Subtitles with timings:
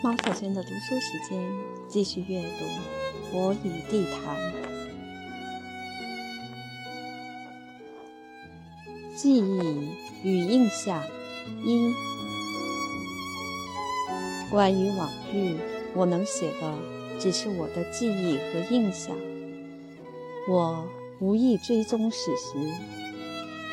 [0.00, 1.44] 马小娟的读书时间，
[1.88, 2.44] 继续阅读
[3.32, 4.36] 《我与地坛》。
[9.16, 9.90] 记忆
[10.22, 11.02] 与印象
[11.64, 11.92] 一。
[14.52, 15.56] 关于往日，
[15.96, 16.78] 我能写的
[17.18, 19.16] 只是我的记忆和印象。
[20.48, 20.86] 我
[21.18, 22.56] 无意追踪史实，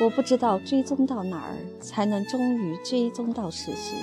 [0.00, 3.94] 我不知道追踪到哪儿才能终于追踪到史实。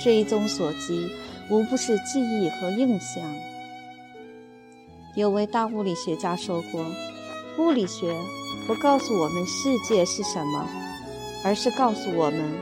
[0.00, 1.10] 追踪所及，
[1.50, 3.22] 无不是记忆和印象。
[5.14, 6.86] 有位大物理学家说过
[7.58, 8.16] ：“物理学
[8.66, 10.68] 不告诉我们世界是什么，
[11.44, 12.52] 而是告诉我们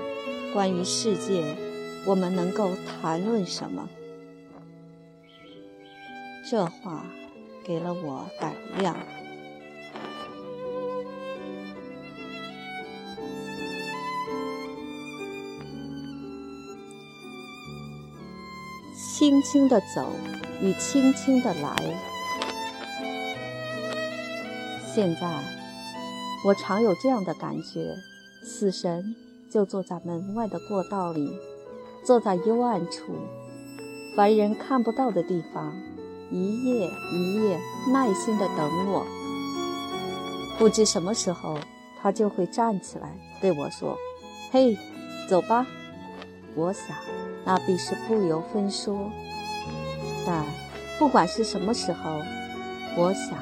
[0.54, 1.44] 关于世界，
[2.06, 3.88] 我们能够谈论什么。”
[6.48, 7.04] 这话
[7.64, 8.96] 给了我胆量。
[19.26, 20.06] 轻轻的走
[20.62, 21.74] 与轻轻的来。
[24.94, 25.42] 现在，
[26.44, 27.96] 我常有这样的感觉：
[28.44, 29.16] 死神
[29.50, 31.28] 就坐在门外的过道里，
[32.04, 33.16] 坐在幽暗处，
[34.16, 35.74] 凡人看不到的地方，
[36.30, 37.58] 一夜一夜
[37.92, 39.04] 耐心的等我。
[40.56, 41.58] 不知什么时候，
[42.00, 43.98] 他就会站起来对我说
[44.52, 44.78] ：“嘿，
[45.28, 45.66] 走吧。”
[46.54, 46.96] 我想。
[47.48, 49.08] 那必是不由分说，
[50.26, 50.44] 但
[50.98, 52.20] 不管是什么时候，
[52.96, 53.38] 我想，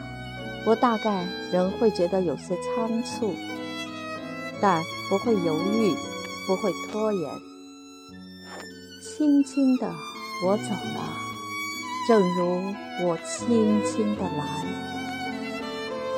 [0.66, 3.34] 我大概仍会觉得有些仓促，
[4.60, 5.94] 但不会犹豫，
[6.47, 7.30] 不会拖延。
[9.02, 9.91] 轻轻的，
[10.44, 11.16] 我走了，
[12.06, 12.75] 正如
[13.06, 14.66] 我轻轻的来。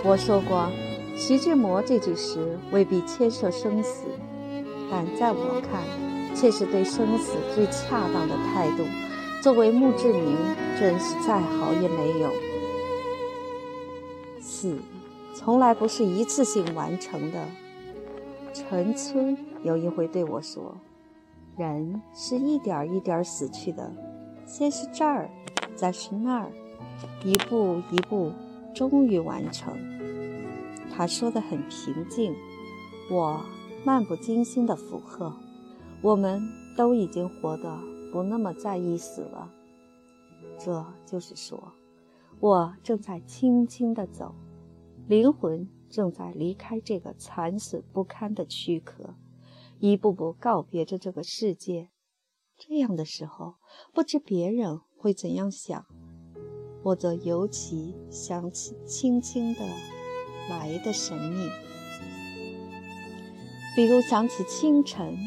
[0.02, 0.68] 我说过，
[1.16, 4.06] 徐志摩这句诗未必牵涉生死，
[4.90, 6.15] 但在我看。
[6.38, 8.84] 这是对生死最恰当的态度。
[9.42, 10.36] 作为墓志铭，
[10.78, 12.30] 真是再好也没有。
[14.40, 14.76] 死
[15.34, 17.44] 从来不是一次性完成的。
[18.52, 20.76] 陈村有一回对我说
[21.56, 23.92] ：“人是一点一点死去的，
[24.44, 25.30] 先是这儿，
[25.74, 26.50] 再是那儿，
[27.22, 28.32] 一步一步，
[28.74, 29.72] 终于完成。”
[30.90, 32.34] 他说的很平静，
[33.10, 33.40] 我
[33.84, 35.32] 漫不经心的附和。
[36.06, 36.40] 我们
[36.76, 37.80] 都已经活得
[38.12, 39.50] 不那么在意死了，
[40.56, 41.72] 这就是说，
[42.38, 44.32] 我正在轻轻地走，
[45.08, 49.16] 灵魂正在离开这个残损不堪的躯壳，
[49.80, 51.88] 一步步告别着这个世界。
[52.56, 53.56] 这样的时候，
[53.92, 55.86] 不知别人会怎样想，
[56.84, 59.60] 我则尤其想起轻轻的
[60.48, 61.48] 来的神秘，
[63.74, 65.18] 比如想起清晨。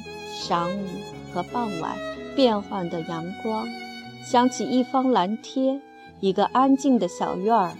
[0.47, 0.85] 晌午
[1.33, 1.97] 和傍晚
[2.35, 3.67] 变换的阳光，
[4.23, 5.81] 想起一方蓝天，
[6.21, 7.73] 一个安静的小院儿，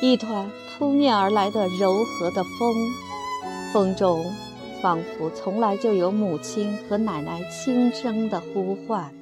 [0.00, 2.74] 一团扑面而来的柔和的风，
[3.72, 4.24] 风中
[4.82, 9.12] 仿佛从来就有母亲和奶奶轻声的呼唤。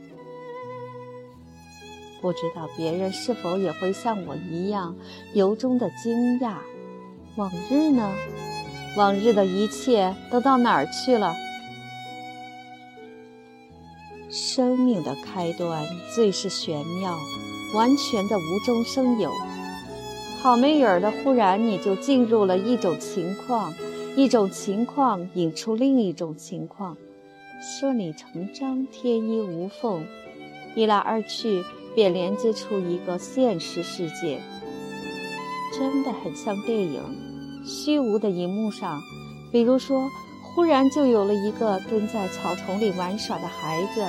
[2.21, 4.97] 不知道别人是否也会像我一样
[5.35, 6.55] 由衷的惊讶？
[7.37, 8.13] 往日呢？
[8.97, 11.35] 往日的一切都到哪儿去了？
[14.31, 17.17] 生命的开端最是玄妙，
[17.75, 19.33] 完全的无中生有。
[20.43, 23.73] 好没影儿的，忽然你就进入了一种情况，
[24.17, 26.97] 一种情况引出另一种情况，
[27.61, 30.07] 顺理成章，天衣无缝，
[30.75, 31.65] 一来二去
[31.95, 34.41] 便连接出一个现实世界。
[35.73, 37.03] 真的很像电影，
[37.65, 39.01] 虚无的荧幕上，
[39.51, 40.11] 比如说。
[40.59, 44.05] 忽然就有了一个蹲在草丛里玩耍的孩子，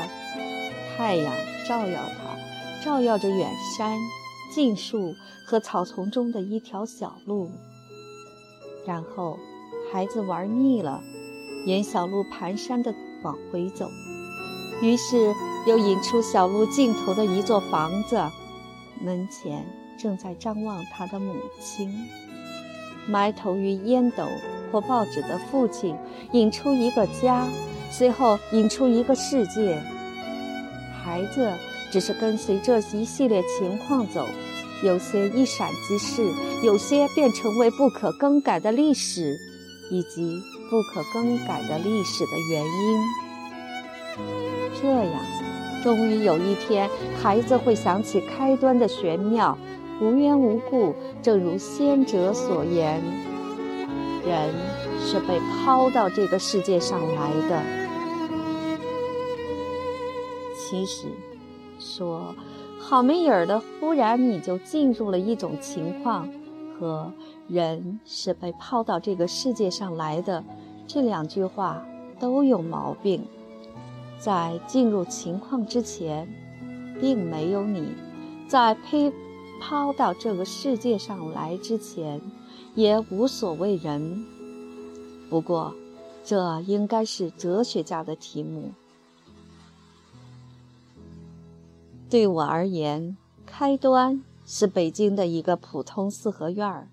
[0.97, 1.31] 太阳
[1.67, 3.99] 照耀他，照耀着远山、
[4.51, 5.13] 近树
[5.45, 7.51] 和草丛中的一条小路。
[8.83, 9.37] 然后，
[9.93, 10.99] 孩子玩腻了，
[11.67, 13.87] 沿小路蹒跚地往回走，
[14.81, 15.31] 于是
[15.67, 18.19] 又引出小路尽头的一座房子，
[18.99, 19.63] 门前
[19.99, 21.93] 正在张望他的母亲，
[23.07, 24.27] 埋头于烟斗。
[24.71, 25.95] 或报纸的父亲
[26.31, 27.45] 引出一个家，
[27.91, 29.81] 随后引出一个世界。
[31.03, 31.51] 孩子
[31.91, 34.27] 只是跟随这一系列情况走，
[34.83, 36.31] 有些一闪即逝，
[36.63, 39.37] 有些便成为不可更改的历史，
[39.89, 40.39] 以及
[40.69, 43.01] 不可更改的历史的原因。
[44.81, 45.21] 这样，
[45.83, 46.89] 终于有一天，
[47.21, 49.57] 孩子会想起开端的玄妙，
[49.99, 53.01] 无缘无故，正如先哲所言。
[54.25, 54.53] 人
[54.99, 57.61] 是被抛到这个世界上来的。
[60.55, 61.07] 其实，
[61.79, 62.35] 说
[62.79, 66.29] ：“好没影儿的，忽然你就进入了一种情况，
[66.77, 67.11] 和
[67.47, 70.43] 人是被抛到这个世界上来的，
[70.85, 71.83] 这两句话
[72.19, 73.25] 都有毛病。
[74.19, 76.27] 在进入情况之前，
[76.99, 77.95] 并没有你；
[78.47, 79.11] 在被
[79.61, 82.21] 抛到这个世界上来之前，
[82.79, 84.25] 也无所谓人。
[85.29, 85.75] 不过，
[86.23, 88.71] 这应该是哲学家的题目。”
[92.09, 96.87] 对我而言，开端是北京的一个普通四合院儿。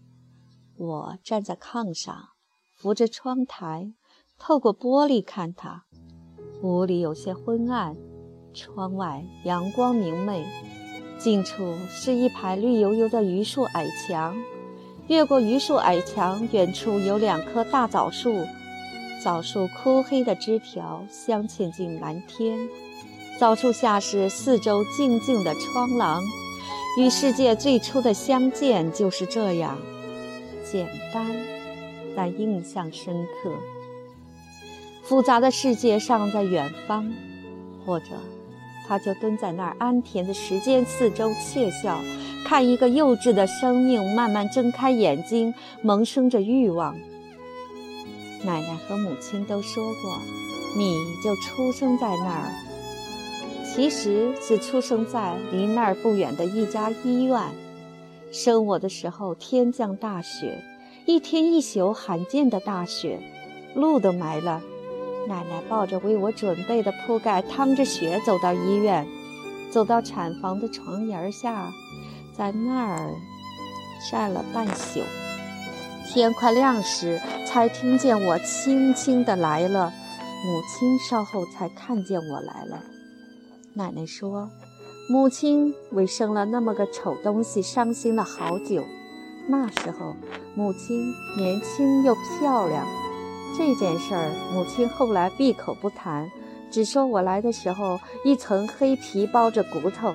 [0.77, 2.31] 我站在炕上，
[2.75, 3.93] 扶着窗台，
[4.37, 5.85] 透过玻璃看它。
[6.62, 7.97] 屋里有些昏暗，
[8.53, 10.44] 窗外阳光明媚。
[11.17, 14.37] 近处是一排绿油油的榆树矮墙，
[15.08, 18.44] 越过榆树矮墙，远处有两棵大枣树，
[19.23, 22.58] 枣树枯黑的枝条镶嵌进蓝天。
[23.38, 26.23] 枣树下是四周静静的窗廊，
[26.99, 29.79] 与世界最初的相见就是这样
[30.64, 31.25] 简单，
[32.17, 33.53] 但印象深刻。
[35.05, 37.12] 复杂的世界尚在远方，
[37.85, 38.06] 或者
[38.87, 41.99] 他就蹲在那儿安恬的时间四周窃笑，
[42.44, 45.53] 看一个幼稚的生命慢慢睁开眼睛，
[45.83, 46.97] 萌生着欲望。
[48.44, 50.19] 奶奶和母亲都说过，
[50.77, 52.53] 你就出生在那儿。
[53.65, 57.41] 其实是出生在离那儿不远的一家医院。
[58.32, 60.62] 生我的时候，天降大雪，
[61.06, 63.19] 一天一宿罕见的大雪，
[63.75, 64.62] 路都埋了。
[65.26, 69.06] 奶奶抱着为我准备的铺盖，趟着雪走到医院，
[69.70, 71.73] 走到产房的床沿下，
[72.32, 73.14] 在那儿
[74.11, 75.00] 站了半宿。
[76.08, 79.93] 天快亮时，才听见我轻轻的来了。
[80.44, 82.84] 母亲稍后才看见我来了。
[83.75, 84.49] 奶奶说
[85.11, 88.84] ：“母亲为生了那么个丑东西伤心了好久。
[89.49, 90.14] 那时候，
[90.55, 92.87] 母亲年轻又漂亮。
[93.56, 96.31] 这件事儿，母亲后来闭口不谈，
[96.70, 100.14] 只说我来的时候一层黑皮包着骨头。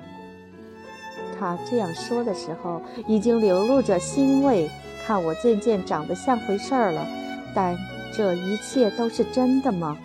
[1.40, 4.70] 她这样说的时候，已经流露着欣慰，
[5.04, 7.08] 看我渐渐长得像回事儿了。
[7.56, 7.76] 但
[8.14, 9.98] 这一切都是真的吗？”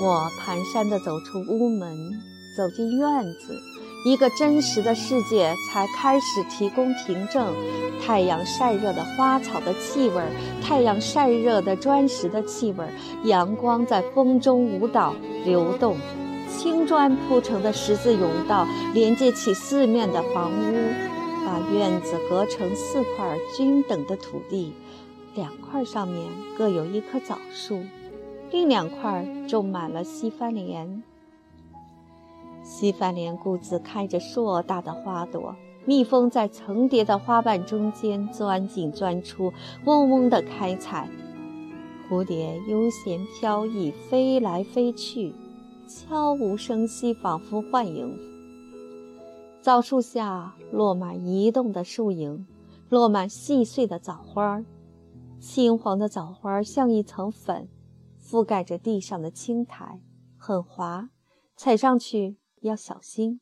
[0.00, 1.96] 我蹒跚地走出屋门，
[2.56, 3.58] 走进院子，
[4.04, 7.52] 一个真实的世界才开始提供凭证：
[8.00, 10.22] 太阳晒热的花草的气味，
[10.62, 12.84] 太阳晒热的砖石的气味，
[13.24, 15.14] 阳光在风中舞蹈
[15.44, 15.96] 流动，
[16.48, 20.74] 青砖铺成的十字甬道连接起四面的房屋，
[21.44, 24.72] 把院子隔成四块均等的土地，
[25.34, 26.24] 两块上面
[26.56, 27.82] 各有一棵枣树。
[28.50, 31.02] 另两块种满了西番莲，
[32.68, 35.56] 西番莲故自开着硕大的花朵，
[35.86, 39.50] 蜜蜂在层叠的花瓣中间钻进钻出，
[39.86, 41.08] 嗡嗡地开采。
[42.08, 45.34] 蝴蝶悠闲飘逸，飞来飞去，
[45.88, 48.14] 悄无声息，仿佛幻影。
[49.62, 52.46] 枣树下落满移动的树影，
[52.90, 54.62] 落满细碎的枣花，
[55.40, 57.66] 青黄的枣花像一层粉。
[58.22, 60.02] 覆盖着地上的青苔，
[60.36, 61.08] 很滑，
[61.56, 63.40] 踩上去要小心。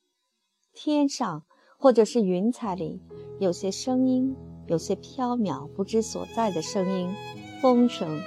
[0.73, 1.45] 天上
[1.79, 3.01] 或者是云彩里，
[3.39, 7.15] 有些声音，有些飘渺不知所在的声音，
[7.61, 8.21] 风声、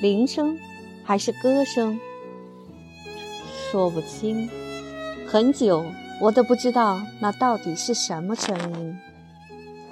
[0.00, 0.58] 铃声，
[1.04, 1.98] 还是歌声，
[3.70, 4.48] 说不清。
[5.26, 5.84] 很久，
[6.20, 8.96] 我都不知道那到底是什么声音。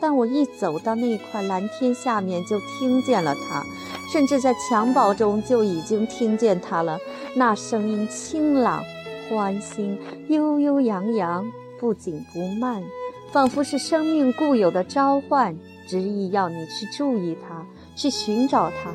[0.01, 3.65] 但我一走到那块蓝天下面，就听见了它，
[4.13, 6.99] 甚至在襁褓中就已经听见它了。
[7.35, 8.85] 那声音清朗、
[9.29, 9.99] 欢欣、
[10.29, 12.83] 悠悠扬扬，不紧不慢，
[13.31, 18.93] 仿佛是生命固有的召唤，执意要你去注意它，去寻找它，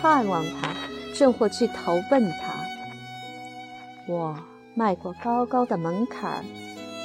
[0.00, 0.74] 看望它，
[1.14, 2.54] 甚或去投奔它。
[4.08, 4.36] 我
[4.74, 6.44] 迈过高高的门槛，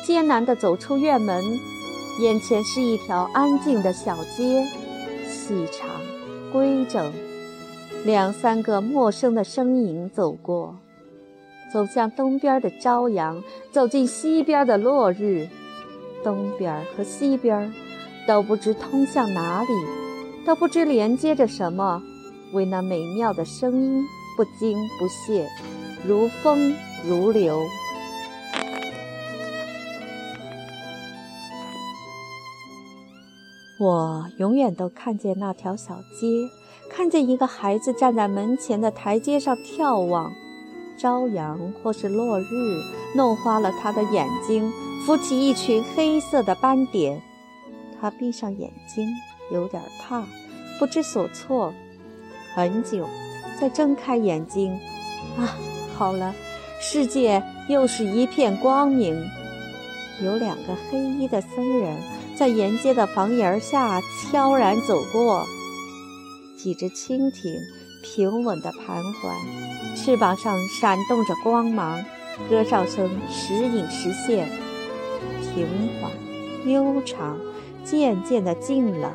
[0.05, 1.44] 艰难地走出院门。
[2.22, 4.65] 眼前是一条安静的小街，
[5.27, 5.89] 细长、
[6.51, 7.12] 规整，
[8.05, 10.77] 两三个陌生的身影走过，
[11.72, 15.48] 走向东边的朝阳，走进西边的落日。
[16.24, 17.74] 东边和西边
[18.27, 19.67] 都不知通向哪里，
[20.45, 22.01] 都不知连接着什么，
[22.53, 24.03] 为那美妙的声音
[24.36, 25.48] 不惊不懈，
[26.07, 26.74] 如风
[27.07, 27.62] 如流。
[33.77, 36.27] 我永远都看见那条小街，
[36.89, 40.31] 看见一个孩子站在门前的台阶上眺望，
[40.97, 42.45] 朝阳或是落日
[43.15, 44.71] 弄花了他的眼睛，
[45.05, 47.21] 浮起一群黑色的斑点。
[47.99, 49.07] 他闭上眼睛，
[49.51, 50.23] 有点怕，
[50.79, 51.73] 不知所措。
[52.53, 53.07] 很久，
[53.59, 54.71] 再睁开眼睛，
[55.37, 55.57] 啊，
[55.97, 56.33] 好了，
[56.79, 59.15] 世界又是一片光明。
[60.23, 61.97] 有两个黑衣的僧人
[62.37, 65.45] 在沿街的房檐下悄然走过，
[66.57, 67.53] 几只蜻蜓
[68.05, 69.35] 平稳地盘桓，
[69.95, 72.05] 翅膀上闪动着光芒，
[72.47, 74.47] 歌哨声时隐时现，
[75.41, 75.67] 平
[76.00, 76.12] 缓
[76.71, 77.38] 悠长。
[77.83, 79.13] 渐渐地近了，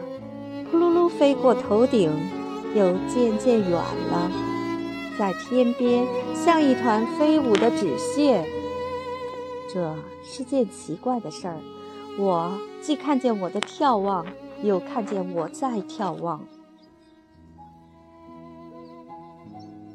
[0.71, 2.09] 扑噜噜飞过头顶，
[2.73, 4.31] 又渐渐远了，
[5.19, 6.07] 在天边
[6.37, 8.45] 像一团飞舞的纸屑。
[9.73, 9.93] 这
[10.23, 11.57] 是件奇怪的事儿，
[12.17, 14.25] 我既看见我的眺望，
[14.63, 16.41] 又看见我在眺望。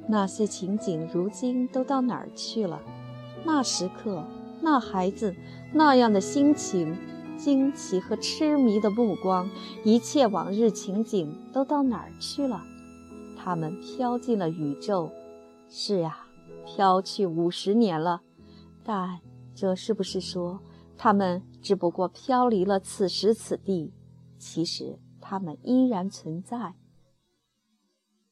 [0.07, 2.81] 那些情景如今都到哪儿去了？
[3.43, 4.23] 那时刻，
[4.61, 5.35] 那孩子，
[5.73, 6.95] 那样的心情。
[7.37, 9.49] 惊奇和痴迷的目光，
[9.83, 12.63] 一切往日情景都到哪儿去了？
[13.37, 15.11] 他们飘进了宇宙。
[15.67, 16.27] 是啊，
[16.65, 18.21] 飘去五十年了。
[18.85, 19.19] 但
[19.53, 20.61] 这是不是说，
[20.97, 23.93] 他们只不过飘离了此时此地？
[24.39, 26.75] 其实他们依然存在。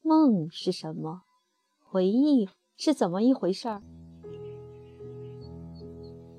[0.01, 1.23] 梦是什么？
[1.93, 3.83] 回忆是怎么一回事儿？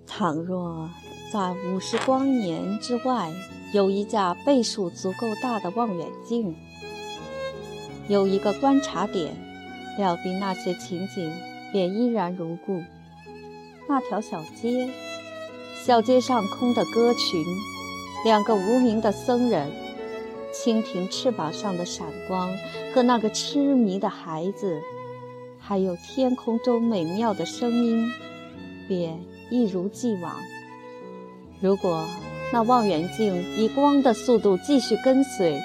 [0.04, 0.90] 倘若……
[1.32, 3.32] 在五十光年之外，
[3.73, 6.56] 有一架倍数足够大的望远镜，
[8.08, 9.32] 有一个观察点，
[9.96, 11.32] 料定那些情景
[11.73, 12.82] 便依然如故。
[13.88, 14.90] 那条小街，
[15.87, 17.44] 小街上空的歌群，
[18.25, 19.70] 两个无名的僧人，
[20.52, 22.50] 蜻蜓翅膀上的闪光
[22.92, 24.80] 和那个痴迷的孩子，
[25.66, 28.06] 还有天空中美妙的声音，
[28.87, 29.18] 便
[29.50, 30.37] 一如既往。
[31.59, 32.06] 如果
[32.52, 35.59] 那望远镜以光的速度继续跟随，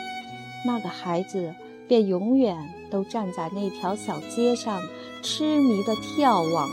[0.65, 1.53] 那个孩子
[1.85, 2.55] 便永远
[2.89, 4.81] 都站在那条小街上，
[5.21, 6.69] 痴迷地眺望。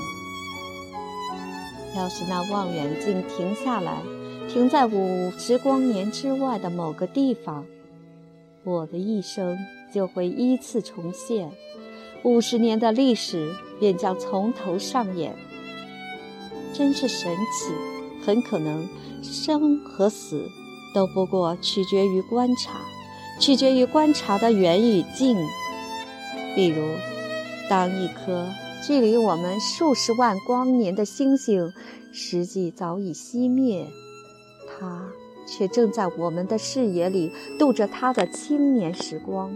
[1.96, 4.00] 要是那望远镜停下来，
[4.48, 7.66] 停在五十光年之外的某个地方，
[8.62, 9.58] 我的一生
[9.92, 11.50] 就会依次重现，
[12.22, 15.36] 五十年的历史便将从头上演。
[16.72, 17.72] 真是神奇。
[18.24, 18.88] 很可能，
[19.22, 20.50] 生和死
[20.92, 22.80] 都不过取决于观察，
[23.38, 25.36] 取决于观察的远与近。
[26.56, 26.82] 比如，
[27.70, 28.48] 当一颗
[28.84, 31.72] 距离我们数十万光年的星星
[32.12, 33.86] 实际早已熄灭，
[34.66, 35.06] 它
[35.46, 37.30] 却正在我们的视野里
[37.60, 39.52] 度着它的青年时光。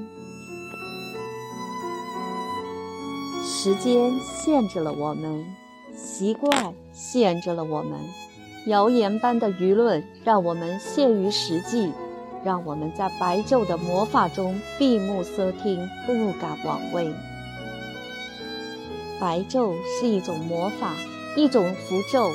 [3.63, 5.45] 时间限制了我们，
[5.95, 8.01] 习惯限制了我们。
[8.65, 11.93] 谣言般的舆论让我们陷于实际，
[12.43, 17.13] 让我们在白昼的魔法中闭目塞听，不敢妄为。
[19.21, 20.95] 白昼是一种魔法，
[21.37, 22.31] 一种符咒，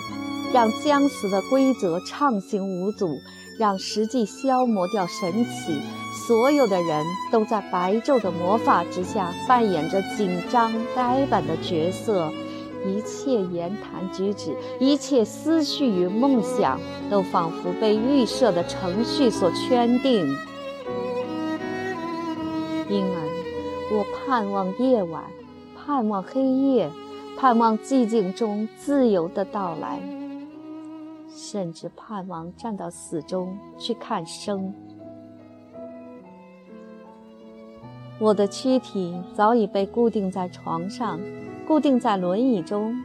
[0.54, 3.18] 让僵死的规则畅行无阻，
[3.58, 5.82] 让实际消磨掉神奇。
[6.16, 12.32] 所有的人都在白昼的魔法之下扮演着紧张、呆板的角色。
[12.88, 16.80] 一切言谈举止，一切思绪与梦想，
[17.10, 20.26] 都仿佛被预设的程序所圈定。
[22.88, 25.24] 因而，我盼望夜晚，
[25.76, 26.90] 盼望黑夜，
[27.38, 30.00] 盼望寂静中自由的到来，
[31.36, 34.72] 甚至盼望站到死中去看生。
[38.20, 41.20] 我的躯体早已被固定在床上。
[41.68, 42.96] 固定在轮椅中，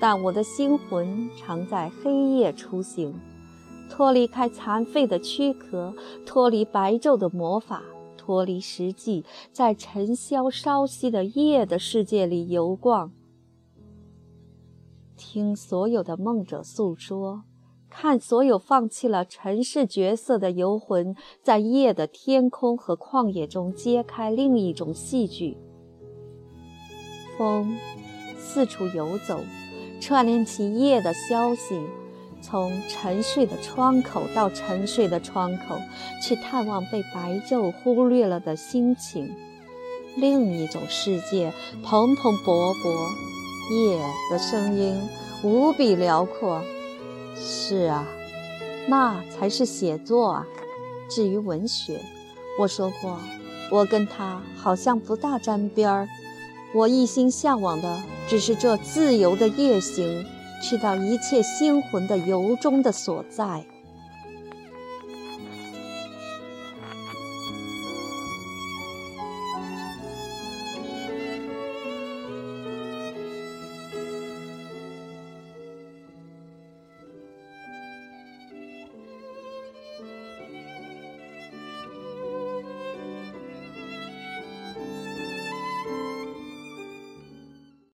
[0.00, 3.12] 但我的心魂常在黑夜出行，
[3.90, 5.92] 脱离开残废的躯壳，
[6.24, 7.82] 脱离白昼的魔法，
[8.16, 13.10] 脱离实际，在尘嚣稍息的夜的世界里游逛，
[15.16, 17.42] 听所有的梦者诉说，
[17.90, 25.56] 看所有放弃了尘世角色的游魂，在夜的天空和旷野中揭开另一种戏剧。
[27.36, 27.76] 风
[28.38, 29.40] 四处游走，
[30.00, 31.80] 串联起夜的消息，
[32.40, 35.76] 从沉睡的窗口到沉睡的窗口，
[36.22, 39.34] 去探望被白昼忽略了的心情。
[40.16, 41.52] 另一种世界，
[41.84, 42.90] 蓬蓬勃勃，
[43.72, 45.00] 夜的声音
[45.44, 46.62] 无比辽阔。
[47.40, 48.06] 是啊，
[48.86, 50.46] 那才是写作啊。
[51.08, 52.00] 至于文学，
[52.58, 53.18] 我说过，
[53.70, 56.08] 我跟他好像不大沾边儿。
[56.74, 60.24] 我一心向往的只是这自由的夜行，
[60.62, 63.64] 去到一切星魂的由衷的所在。